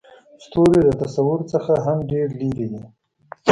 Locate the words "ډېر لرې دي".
2.11-2.81